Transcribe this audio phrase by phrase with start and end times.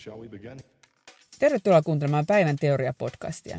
[0.00, 0.58] Shall we begin?
[1.38, 3.58] Tervetuloa kuuntelemaan Päivän teoria-podcastia.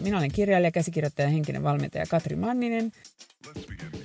[0.00, 2.92] Minä olen kirjailija, käsikirjoittaja ja henkinen valmentaja Katri Manninen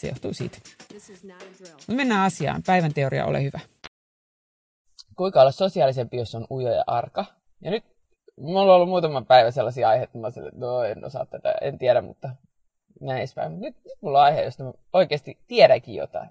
[0.00, 0.58] se johtuu siitä.
[1.88, 2.62] No mennään asiaan.
[2.66, 3.60] Päivän teoria, ole hyvä
[5.20, 7.24] kuinka olla sosiaalisempi, jos on ujo ja arka.
[7.60, 7.84] Ja nyt
[8.36, 11.78] mulla on ollut muutama päivä sellaisia aiheita, että mä että no en osaa tätä, en
[11.78, 12.30] tiedä, mutta
[13.00, 13.60] näin edespäin.
[13.60, 16.28] Nyt, nyt mulla on aihe, josta mä oikeasti tiedänkin jotain.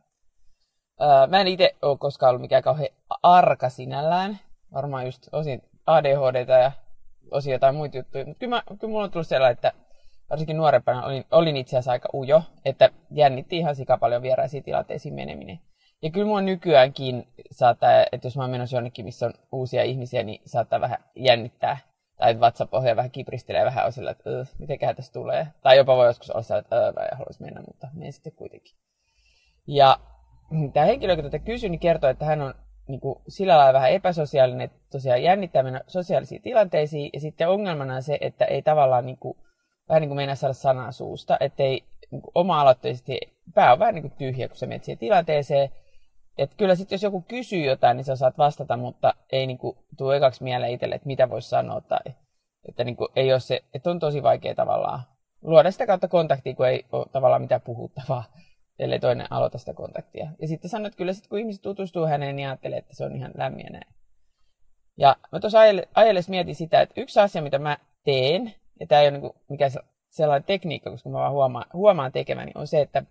[1.02, 2.90] Öö, mä en itse ole koskaan ollut mikään kauhean
[3.24, 4.40] arka sinällään.
[4.74, 6.72] Varmaan just osin ADHDta ja
[7.32, 8.26] osin jotain muita juttuja.
[8.26, 9.74] Mutta kyllä, mä, kyllä mulla on tullut sellainen, että
[10.30, 15.14] varsinkin nuorempana olin, olin itse asiassa aika ujo, että jännitti ihan sika paljon vieraisiin tilanteisiin
[15.14, 15.60] meneminen.
[16.02, 20.24] Ja kyllä mua nykyäänkin saattaa, että jos mä oon menossa jonnekin, missä on uusia ihmisiä,
[20.24, 21.78] niin saattaa vähän jännittää.
[22.18, 25.48] Tai vatsapohja vähän kipristelee vähän on sillä, että mitenköhän tässä tulee.
[25.62, 28.76] Tai jopa voi joskus olla sillä, että mä en haluaisi mennä, mutta menen sitten kuitenkin.
[29.68, 30.00] Ja
[30.74, 32.54] tämä henkilö, joka tätä kysyi, niin kertoo, että hän on
[32.88, 37.10] niin kuin, sillä lailla vähän epäsosiaalinen, että tosiaan jännittää mennä sosiaalisiin tilanteisiin.
[37.14, 39.38] Ja sitten ongelmana on se, että ei tavallaan niin kuin,
[39.90, 43.20] vähän niin kuin mennä saada sanaa suusta, että ei niin kuin, oma-aloitteisesti,
[43.54, 45.70] pää on vähän niin kuin tyhjä, kun se menet siihen tilanteeseen
[46.40, 50.18] et kyllä sitten jos joku kysyy jotain, niin sä saat vastata, mutta ei niinku tule
[50.18, 51.82] ekaksi mieleen itselle, että mitä voisi sanoa.
[51.82, 52.14] Tai,
[52.68, 55.00] että niinku ei ole se, että on tosi vaikea tavallaan
[55.42, 58.24] luoda sitä kautta kontaktia, kun ei ole tavallaan mitään puhuttavaa,
[58.80, 60.30] ellei toinen aloita sitä kontaktia.
[60.42, 63.16] Ja sitten sanoit, että kyllä sit, kun ihmiset tutustuu häneen, niin ajattelee, että se on
[63.16, 63.94] ihan lämmin näin.
[64.98, 65.60] Ja mä tuossa
[65.96, 69.72] ajelles mietin sitä, että yksi asia, mitä mä teen, ja tämä ei ole niinku mikään
[70.10, 73.04] sellainen tekniikka, koska mä vaan huomaan, huomaan tekeväni, on se, että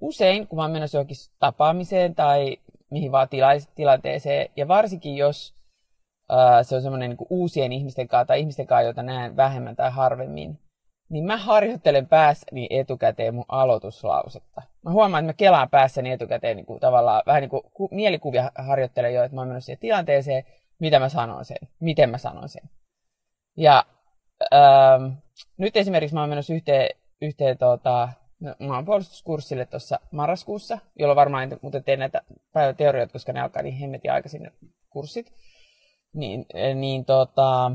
[0.00, 2.56] usein, kun mä oon menossa johonkin tapaamiseen tai
[2.90, 5.54] mihin vaan tila- tilanteeseen, ja varsinkin jos
[6.28, 9.90] ää, se on semmoinen niin uusien ihmisten kanssa tai ihmisten kanssa, joita näen vähemmän tai
[9.90, 10.58] harvemmin,
[11.08, 14.62] niin mä harjoittelen päässäni etukäteen mun aloituslausetta.
[14.82, 19.14] Mä huomaan, että mä kelaan päässäni etukäteen niin kuin, tavallaan vähän niin kuin mielikuvia harjoittelen
[19.14, 20.44] jo, että mä oon menossa siihen tilanteeseen,
[20.78, 22.62] mitä mä sanon sen, miten mä sanon sen.
[23.56, 23.84] Ja
[24.54, 25.12] ähm,
[25.58, 26.88] nyt esimerkiksi mä oon menossa yhteen,
[27.22, 28.08] yhteen tota,
[28.40, 32.22] no, maanpuolustuskurssille tuossa marraskuussa, jolloin varmaan en muuten tee näitä
[32.52, 34.52] päiväteorioita, koska ne alkaa niin hemmetin aikaisin ne
[34.90, 35.32] kurssit.
[36.14, 37.72] Niin, niin tota,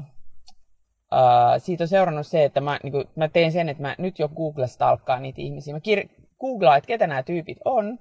[1.11, 4.19] ää, siitä on seurannut se, että mä, niin kuin, mä teen sen, että mä nyt
[4.19, 5.73] jo Googlesta alkaa niitä ihmisiä.
[5.73, 6.09] Mä kir-
[6.39, 7.99] googlaan, että ketä nämä tyypit on,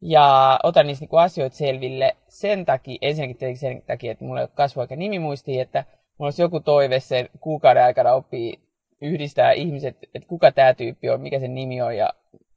[0.00, 4.50] ja otan niistä niin asioita selville sen takia, ensinnäkin sen takia, että mulla ei ole
[4.54, 5.84] kasvu- eikä nimimuistia, että
[6.22, 8.60] mulla olisi joku toive sen kuukauden aikana oppii
[9.00, 12.12] yhdistää ihmiset, että kuka tämä tyyppi on, mikä sen nimi on ja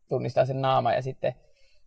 [0.09, 1.35] tunnistaa sen naama ja sitten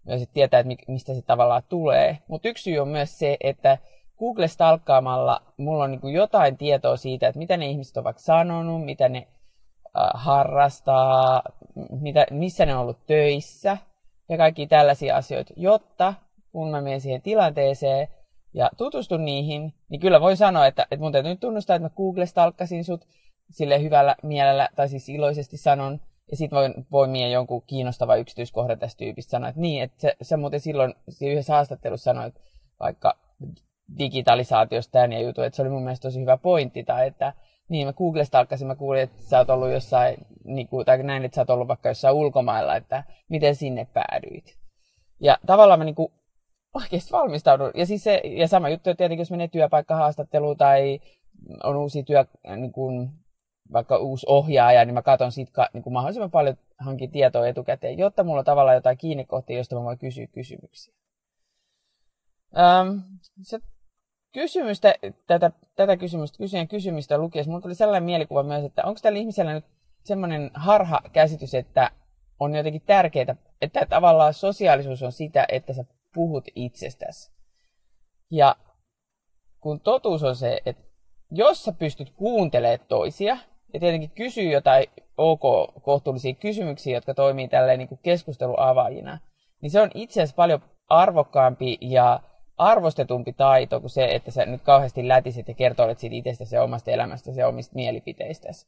[0.04, 2.18] myös että tietää, että mistä se tavallaan tulee.
[2.28, 3.78] Mutta yksi syy on myös se, että
[4.18, 8.84] Google stalkkaamalla mulla on niin jotain tietoa siitä, että mitä ne ihmiset ovat vaikka sanonut,
[8.84, 11.42] mitä ne äh, harrastaa,
[12.00, 13.76] mitä, missä ne on ollut töissä
[14.28, 16.14] ja kaikki tällaisia asioita, jotta
[16.52, 18.08] kun mä menen siihen tilanteeseen
[18.54, 21.94] ja tutustun niihin, niin kyllä voi sanoa, että, että mun täytyy nyt tunnustaa, että mä
[21.96, 23.06] Google stalkkasin sut,
[23.50, 26.00] sille hyvällä mielellä, tai siis iloisesti sanon,
[26.30, 30.60] ja sitten voin poimia jonkun kiinnostava yksityiskohdan tästä tyypistä sanoa, että niin, että sä, muuten
[30.60, 32.34] silloin yhdessä haastattelussa sanoit
[32.80, 33.16] vaikka
[33.98, 37.32] digitalisaatiosta tämän ja jutu, että se oli mun mielestä tosi hyvä pointti, tai että
[37.68, 41.24] niin, mä Googlesta alkaisin, mä kuulin, että sä oot ollut jossain, niin kuin, tai näin,
[41.24, 44.58] että sä oot ollut vaikka jossain ulkomailla, että miten sinne päädyit.
[45.20, 46.12] Ja tavallaan mä niin kuin
[46.74, 47.70] oikeasti valmistaudun.
[47.74, 51.00] Ja, siis se, ja sama juttu, että tietenkin jos menee työpaikkahaastatteluun tai
[51.64, 52.24] on uusi työ,
[52.56, 53.10] niin kuin,
[53.72, 58.24] vaikka uusi ohjaaja, niin mä katson siitä niin kuin mahdollisimman paljon hankin tietoa etukäteen, jotta
[58.24, 60.94] mulla on tavallaan jotain kiinnekohtia, josta mä voin kysyä kysymyksiä.
[62.58, 63.02] Öm,
[63.42, 63.58] se
[64.32, 64.94] kysymystä,
[65.26, 69.52] tätä, tätä kysymystä, kysyjän kysymystä lukiessa, mulla tuli sellainen mielikuva myös, että onko tällä ihmisellä
[69.52, 69.64] nyt
[70.04, 71.90] semmoinen harha käsitys, että
[72.40, 75.84] on jotenkin tärkeää, että tavallaan sosiaalisuus on sitä, että sä
[76.14, 77.32] puhut itsestäsi.
[78.30, 78.56] Ja
[79.60, 80.82] kun totuus on se, että
[81.30, 83.38] jos sä pystyt kuuntelemaan toisia,
[83.74, 85.42] ja tietenkin kysyy jotain ok
[85.82, 89.18] kohtuullisia kysymyksiä, jotka toimii tälleen niin keskusteluavaajina,
[89.62, 92.20] niin se on itse asiassa paljon arvokkaampi ja
[92.56, 96.90] arvostetumpi taito kuin se, että sä nyt kauheasti lätisit ja kertoilet siitä itsestäsi ja omasta
[96.90, 98.66] elämästäsi ja omista mielipiteistäsi.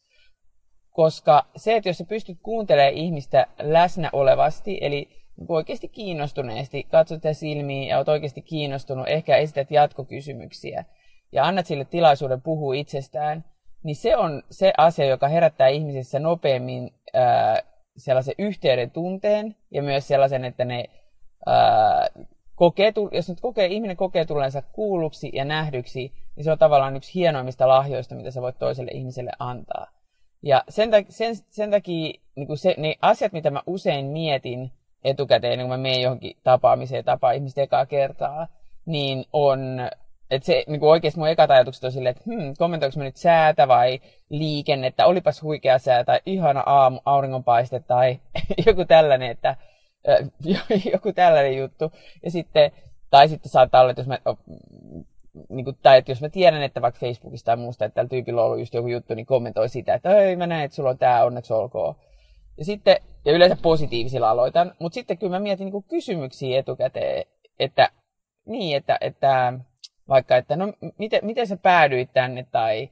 [0.91, 7.33] Koska se, että jos sä pystyt kuuntelemaan ihmistä läsnä olevasti, eli oikeasti kiinnostuneesti, katsot sitä
[7.33, 10.85] silmiin ja oot oikeasti kiinnostunut, ehkä esität jatkokysymyksiä
[11.33, 13.45] ja annat sille tilaisuuden puhua itsestään,
[13.83, 17.63] niin se on se asia, joka herättää ihmisissä nopeammin ää,
[17.97, 20.85] sellaisen yhteyden tunteen ja myös sellaisen, että ne
[21.47, 22.07] ää,
[22.55, 27.15] kokee, jos nyt kokee, ihminen kokee tulleensa kuulluksi ja nähdyksi, niin se on tavallaan yksi
[27.15, 29.87] hienoimmista lahjoista, mitä sä voit toiselle ihmiselle antaa.
[30.43, 34.73] Ja sen, takia, sen, sen takia niin se, ne asiat, mitä mä usein mietin
[35.05, 38.47] etukäteen, kun mä menen johonkin tapaamiseen tapaa ihmistä ekaa kertaa,
[38.87, 39.91] niin on,
[40.31, 43.17] että se niin kuin oikeasti mun ekat ajatukset on silleen, että hmm, kommentoinko mä nyt
[43.17, 44.01] säätä vai
[44.31, 48.21] liikennettä, olipas huikea sää tai ihana aamu, auringonpaiste tai
[48.67, 49.57] joku tällainen, että
[50.93, 51.93] joku tällainen juttu.
[52.23, 52.71] Ja sitten,
[53.11, 54.19] tai sitten saattaa olla, että jos mä,
[55.49, 58.41] niin kuin, tai että jos mä tiedän, että vaikka Facebookista tai muusta, että tällä tyypillä
[58.41, 60.99] on ollut just joku juttu, niin kommentoi sitä, että hei mä näen, että sulla on
[60.99, 61.95] tämä, onneksi olkoon.
[62.59, 67.25] Ja sitten, ja yleensä positiivisilla aloitan, mutta sitten kyllä mä mietin niin kysymyksiä etukäteen,
[67.59, 67.89] että
[68.47, 69.53] niin, että, että
[70.09, 72.91] vaikka, että no miten, miten sä päädyit tänne, tai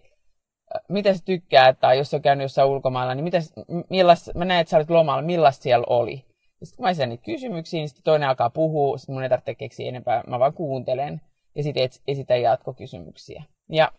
[0.89, 3.39] mitä sä tykkäät, tai jos sä käynyt jossain ulkomailla, niin mitä,
[3.91, 6.17] millas, mä näen, että sä olit lomalla, millaista siellä oli.
[6.63, 9.55] Sitten kun mä esitän niitä kysymyksiä, niin sitten toinen alkaa puhua, sitten mun ei tarvitse
[9.55, 11.21] keksiä enempää, mä vaan kuuntelen
[11.55, 13.43] ja sitten esitän jatkokysymyksiä.
[13.69, 13.93] Ja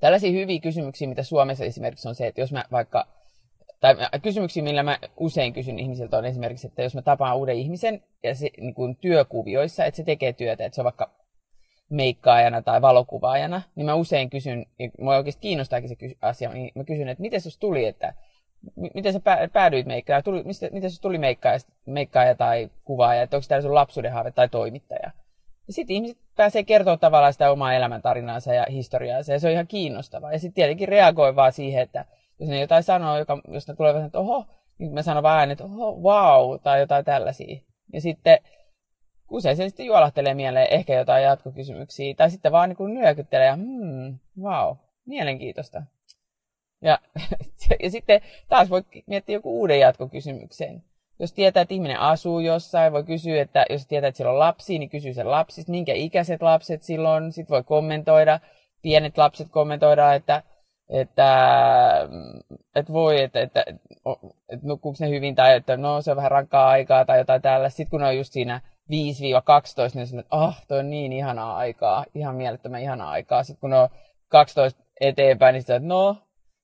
[0.00, 3.06] tällaisia hyviä kysymyksiä, mitä Suomessa esimerkiksi on se, että jos mä vaikka,
[3.82, 8.02] tai kysymyksiä, millä mä usein kysyn ihmisiltä on esimerkiksi, että jos mä tapaan uuden ihmisen
[8.22, 11.10] ja se, niin kuin työkuvioissa, että se tekee työtä, että se on vaikka
[11.90, 16.84] meikkaajana tai valokuvaajana, niin mä usein kysyn, ja mua oikeasti kiinnostaakin se asia, niin mä
[16.84, 18.14] kysyn, että miten se tuli, että
[18.94, 19.20] miten sä
[19.52, 23.74] päädyit meikkaaja, tuli, mistä, miten se tuli meikkaaja, meikkaaja tai kuvaaja, että onko tämä sun
[23.74, 25.10] lapsuuden haave tai toimittaja.
[25.66, 29.66] Ja sitten ihmiset pääsee kertoa tavallaan sitä omaa elämäntarinaansa ja historiaansa, ja se on ihan
[29.66, 30.32] kiinnostavaa.
[30.32, 32.04] Ja sitten tietenkin reagoi vaan siihen, että
[32.42, 34.46] jos ne jotain sanoo, joka, josta tulee vähän, että oho,
[34.78, 37.60] niin mä sanon vaan että oho, wow, tai jotain tällaisia.
[37.92, 38.38] Ja sitten
[39.30, 44.18] usein se sitten juolahtelee mieleen ehkä jotain jatkokysymyksiä, tai sitten vaan niin nyökyttelee ja hmm,
[44.40, 45.82] wow, mielenkiintoista.
[46.82, 46.98] Ja,
[47.82, 50.84] ja sitten taas voi miettiä joku uuden jatkokysymyksen.
[51.18, 54.78] Jos tietää, että ihminen asuu jossain, voi kysyä, että jos tietää, että sillä on lapsi,
[54.78, 57.32] niin kysyy sen lapsista, minkä ikäiset lapset silloin.
[57.32, 58.40] Sitten voi kommentoida,
[58.82, 60.42] pienet lapset kommentoida, että,
[60.92, 62.08] että,
[62.74, 66.68] että voi, että, että, että, nukkuuko ne hyvin, tai että no se on vähän rankkaa
[66.68, 67.68] aikaa, tai jotain tällä.
[67.68, 68.60] Sitten kun ne on just siinä
[68.90, 68.94] 5-12,
[69.94, 73.42] niin on että oh, toi on niin ihanaa aikaa, ihan mielettömän ihanaa aikaa.
[73.42, 73.88] Sitten kun ne on
[74.28, 76.16] 12 eteenpäin, niin sitten että no,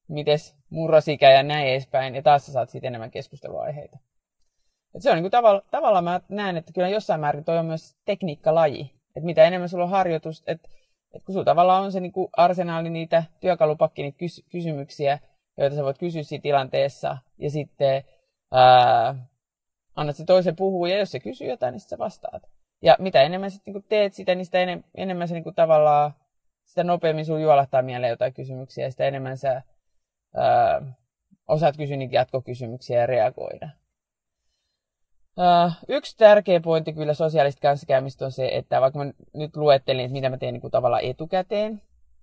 [0.08, 3.98] mites murrosikä ja näin edespäin, ja taas sä saat siitä enemmän keskusteluaiheita.
[4.94, 7.96] Et se on niin tavalla, tavallaan mä näen, että kyllä jossain määrin toi on myös
[8.04, 8.80] tekniikkalaji.
[9.16, 10.68] Että mitä enemmän sulla on harjoitus, että
[11.14, 15.18] et kun sulla tavallaan on se niin arsenaali niitä työkalupakki, niitä kys- kysymyksiä,
[15.58, 18.04] joita sä voit kysyä siinä tilanteessa, ja sitten
[18.52, 19.14] ää,
[19.96, 22.42] annat se toisen puhua, ja jos se kysyy jotain, niin sä vastaat.
[22.82, 26.14] Ja mitä enemmän sitten niin teet sitä, niin sitä enemmän, enemmän se niin kuin tavallaan,
[26.64, 29.62] sitä nopeammin sulla juolahtaa mieleen jotain kysymyksiä, ja sitä enemmän sä
[30.34, 30.82] ää,
[31.48, 33.68] osaat kysyä niitä jatkokysymyksiä ja reagoida.
[35.38, 40.12] Uh, yksi tärkeä pointti kyllä sosiaalista kanssakäymistä on se, että vaikka mä nyt luettelin, että
[40.12, 41.82] mitä mä teen niin kuin tavallaan etukäteen,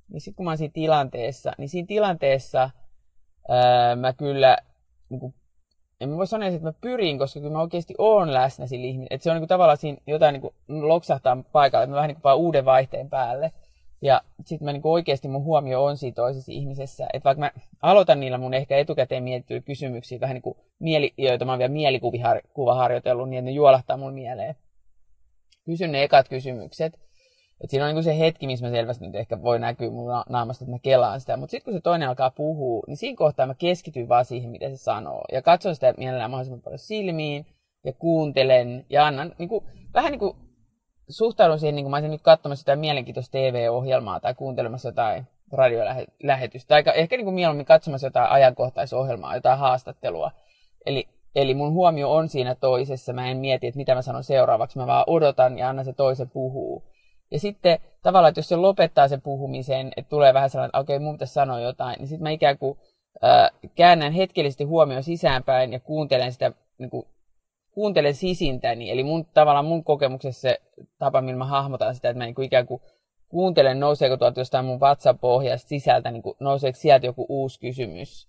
[0.10, 2.70] niin sitten kun mä oon siinä tilanteessa, niin siinä tilanteessa
[3.50, 4.58] uh, mä kyllä,
[5.10, 5.34] niin kuin,
[6.02, 9.16] en mä voi sanoa, että mä pyrin, koska kyllä mä oikeasti oon läsnä sillä ihmisellä.
[9.16, 12.08] Että se on niin kuin, tavallaan siinä jotain niin kuin, loksahtaa paikalle, että mä vähän
[12.08, 13.52] niin kuin vaan uuden vaihteen päälle.
[14.06, 17.08] Ja sitten mä niin oikeasti mun huomio on siinä toisessa ihmisessä.
[17.14, 21.46] Että vaikka mä aloitan niillä mun ehkä etukäteen mietittyjä kysymyksiä, vähän niin kuin mieli, joita
[21.46, 24.56] mä oon vielä mielikuvaharjoitellut, niin että ne juolahtaa mun mieleen.
[25.66, 27.00] Kysyn ne ekat kysymykset.
[27.64, 30.64] Et siinä on niin se hetki, missä mä selvästi nyt ehkä voi näkyä mun naamasta,
[30.66, 31.38] että mä kelaan sitä.
[31.38, 34.70] Mutta sitten kun se toinen alkaa puhua, niin siinä kohtaa mä keskityn vaan siihen, mitä
[34.70, 35.24] se sanoo.
[35.32, 37.46] Ja katson sitä mielellään mahdollisimman paljon silmiin
[37.84, 40.38] ja kuuntelen ja annan niin kuin, vähän niin kuin
[41.10, 46.68] suhtaudun siihen, niin kuin mä olisin nyt katsomassa sitä mielenkiintoista TV-ohjelmaa tai kuuntelemassa jotain radiolähetystä,
[46.68, 50.32] tai ehkä niin kuin mieluummin katsomassa jotain ajankohtaisohjelmaa, jotain haastattelua.
[50.86, 54.78] Eli, eli mun huomio on siinä toisessa, mä en mieti, että mitä mä sanon seuraavaksi,
[54.78, 56.84] mä vaan odotan ja annan se toisen puhuu.
[57.32, 60.96] Ja sitten tavallaan, että jos se lopettaa sen puhumisen, että tulee vähän sellainen, että okei,
[60.96, 62.80] okay, mun pitäisi sanoa jotain, niin sitten mä ikään kuin
[63.24, 67.08] äh, käännän hetkellisesti huomioon sisäänpäin ja kuuntelen sitä niin kuin
[67.76, 70.62] kuuntelen sisintäni, eli mun, tavallaan mun kokemuksessa se
[70.98, 72.82] tapa, millä mä hahmotan sitä, että mä niin kuin ikään kuin
[73.30, 78.28] kuuntelen, nouseeko tuolta jostain mun WhatsApp-pohjasta sisältä, niin kuin, nouseeko sieltä joku uusi kysymys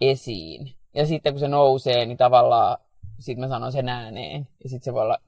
[0.00, 0.74] esiin.
[0.94, 2.78] Ja sitten kun se nousee, niin tavallaan
[3.18, 4.48] sitten mä sanon sen ääneen.
[4.62, 5.18] Ja sitten se voi olla,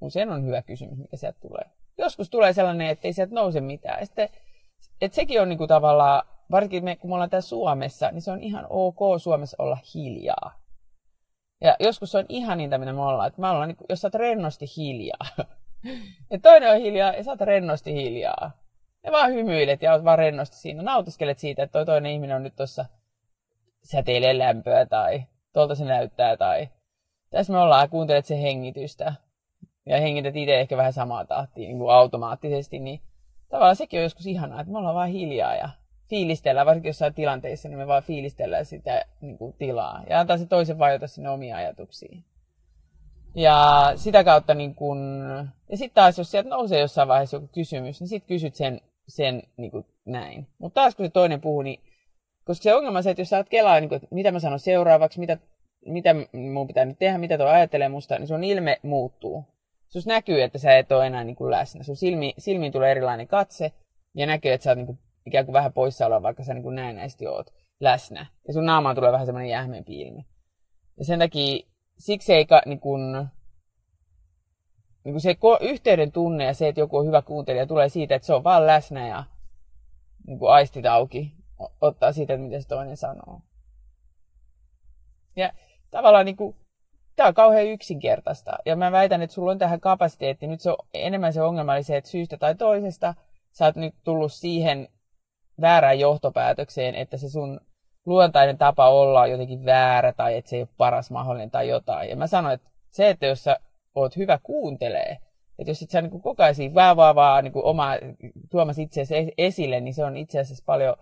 [0.00, 1.70] usein on hyvä kysymys, mikä sieltä tulee.
[1.98, 4.00] Joskus tulee sellainen, että ei sieltä nouse mitään.
[4.00, 4.28] Ja sitten,
[5.00, 8.30] että sekin on niin kuin tavallaan, varsinkin me, kun me ollaan täällä Suomessa, niin se
[8.30, 10.59] on ihan ok Suomessa olla hiljaa.
[11.60, 13.28] Ja joskus se on ihan niitä, mitä me ollaan.
[13.28, 15.46] Että me ollaan, niin kuin, jos sä oot rennosti hiljaa.
[16.30, 18.50] ja toinen on hiljaa ja sä oot rennosti hiljaa.
[19.04, 20.82] Ja vaan hymyilet ja oot vaan rennosti siinä.
[20.82, 22.84] Nautiskelet siitä, että toi toinen ihminen on nyt tuossa
[23.82, 26.68] säteilee lämpöä tai tuolta se näyttää tai
[27.30, 29.14] tässä me ollaan ja kuuntelet sen hengitystä
[29.86, 33.00] ja hengität itse ehkä vähän samaa tahtia niin kuin automaattisesti, niin
[33.48, 35.68] tavallaan sekin on joskus ihanaa, että me ollaan vaan hiljaa ja
[36.10, 40.46] fiilistellään, varsinkin jossain tilanteissa, niin me vaan fiilistellään sitä niin kuin, tilaa ja antaa se
[40.46, 42.24] toisen vajota sinne omiin ajatuksiin.
[43.34, 45.20] Ja sitä kautta, niin kun,
[45.68, 49.42] ja sitten taas jos sieltä nousee jossain vaiheessa joku kysymys, niin sitten kysyt sen, sen
[49.56, 50.46] niin kuin näin.
[50.58, 51.80] Mutta taas kun se toinen puhuu, niin
[52.44, 54.38] koska se ongelma on se, että jos sä oot kelaa, niin kuin, että mitä mä
[54.38, 55.38] sanon seuraavaksi, mitä,
[55.86, 56.14] mitä
[56.52, 59.44] mun pitää nyt tehdä, mitä tuo ajattelee musta, niin sun ilme muuttuu.
[59.88, 61.82] Sus näkyy, että sä et ole enää niin kuin läsnä.
[61.82, 63.72] Sun silmi, silmiin tulee erilainen katse
[64.14, 66.76] ja näkyy, että sä oot niin kuin, ikään kuin vähän poissaoloa, vaikka sä niin kuin
[66.76, 67.50] näennäisesti oot
[67.80, 68.26] läsnä.
[68.46, 70.26] Ja sun naamaan tulee vähän semmoinen jähmeempi ilmi.
[70.98, 71.66] Ja sen takia,
[71.98, 73.12] siksi ei niin kuin,
[75.04, 78.14] niin kuin se ko- yhteyden tunne ja se, että joku on hyvä kuuntelija, tulee siitä,
[78.14, 79.24] että se on vaan läsnä ja
[80.26, 81.32] niin kuin aistit auki
[81.80, 83.40] ottaa siitä, mitä se toinen sanoo.
[85.36, 85.52] Ja
[85.90, 86.56] tavallaan niin kuin,
[87.16, 88.58] tämä on kauhean yksinkertaista.
[88.66, 90.46] Ja mä väitän, että sulla on tähän kapasiteetti.
[90.46, 93.14] Nyt se on, enemmän se ongelma oli se, että syystä tai toisesta
[93.52, 94.88] sä oot nyt tullut siihen
[95.60, 97.60] väärään johtopäätökseen, että se sun
[98.06, 102.10] luontainen tapa olla on jotenkin väärä tai että se ei ole paras mahdollinen tai jotain.
[102.10, 103.56] Ja mä sanoin, että se, että jos sä
[103.94, 105.18] oot hyvä kuuntelee,
[105.58, 107.92] että jos et sä niin koko ajan vaan, vaan, vaan niin oma,
[108.50, 110.96] tuomassa itseäsi esille, niin se on itse asiassa paljon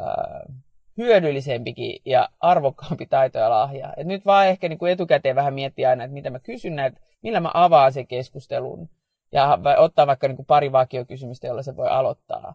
[0.00, 0.56] äh,
[0.96, 3.94] hyödyllisempikin ja arvokkaampi taito ja lahja.
[3.96, 7.00] Et nyt vaan ehkä niin kuin etukäteen vähän miettiä aina, että mitä mä kysyn, että
[7.22, 8.88] millä mä avaan sen keskustelun.
[9.32, 12.54] Ja ottaa vaikka niin kuin pari vakiokysymystä, jolla se voi aloittaa.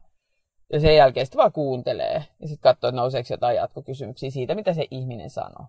[0.74, 2.24] Ja sen jälkeen sitten vaan kuuntelee.
[2.40, 5.66] Ja sitten katsoo, että nouseeko jotain jatkokysymyksiä siitä, mitä se ihminen sanoo.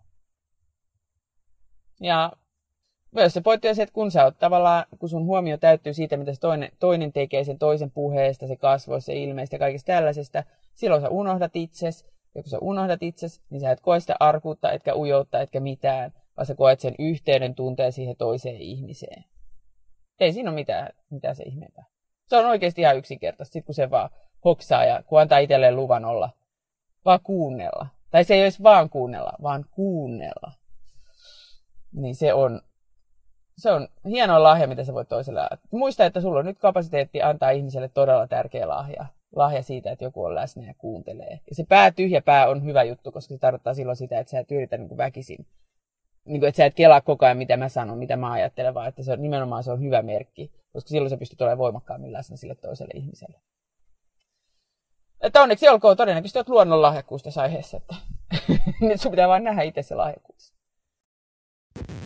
[2.01, 2.33] Ja
[3.15, 6.17] myös se pointti on se, että kun sä oot tavallaan, kun sun huomio täyttyy siitä,
[6.17, 10.45] mitä se toinen, toinen tekee, sen toisen puheesta, se kasvoista, se ilmeistä ja kaikista tällaisesta,
[10.75, 12.07] silloin sä unohdat itses.
[12.35, 16.13] Ja kun sä unohdat itses, niin sä et koe sitä arkuutta, etkä ujoutta, etkä mitään,
[16.37, 19.25] vaan sä koet sen yhteyden tunteen siihen toiseen ihmiseen.
[20.21, 21.85] Ei siinä ole mitään, mitään se ihmeempää.
[22.27, 24.11] Se on oikeasti ihan yksinkertaista, sit kun se vaan
[24.47, 26.31] hoksaa ja kun antaa itselleen luvan olla,
[27.05, 27.87] vaan kuunnella.
[28.11, 30.53] Tai se ei olisi vaan kuunnella, vaan kuunnella.
[31.93, 32.61] Niin se on,
[33.59, 35.41] se on hieno lahja, mitä sä voit toiselle.
[35.71, 40.25] Muista, että sulla on nyt kapasiteetti antaa ihmiselle todella tärkeä lahja lahja siitä, että joku
[40.25, 41.41] on läsnä ja kuuntelee.
[41.49, 44.39] Ja se pää, tyhjä pää on hyvä juttu, koska se tarkoittaa silloin sitä, että sä
[44.39, 45.47] et yritä niin kuin väkisin.
[46.25, 48.89] Niin kuin, että sä et kelaa koko ajan, mitä mä sanon, mitä mä ajattelen, vaan
[48.89, 52.37] että se on, nimenomaan se on hyvä merkki, koska silloin sä pystyt olemaan voimakkaammin läsnä
[52.37, 53.41] sille toiselle ihmiselle.
[55.21, 57.95] Että onneksi olkoon todennäköisesti olet luonnon lahjakkuus tässä aiheessa, että
[58.81, 60.55] nyt sun pitää vain nähdä itse se lahjakkuus.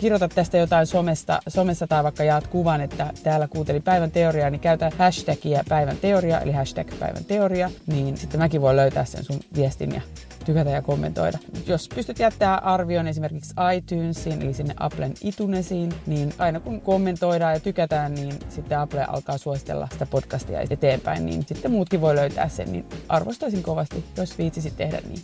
[0.00, 4.60] kirjoitat tästä jotain somesta, somessa tai vaikka jaat kuvan, että täällä kuuntelin päivän teoriaa, niin
[4.60, 9.40] käytä hashtagia päivän teoria, eli hashtag päivän teoria, niin sitten mäkin voin löytää sen sun
[9.56, 10.00] viestin ja
[10.44, 11.38] tykätä ja kommentoida.
[11.66, 17.60] Jos pystyt jättämään arvion esimerkiksi iTunesiin, eli sinne Applen iTunesiin, niin aina kun kommentoidaan ja
[17.60, 22.72] tykätään, niin sitten Apple alkaa suositella sitä podcastia eteenpäin, niin sitten muutkin voi löytää sen,
[22.72, 25.22] niin arvostaisin kovasti, jos viitsisit tehdä niin.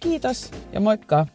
[0.00, 1.26] Kiitos ja moikka!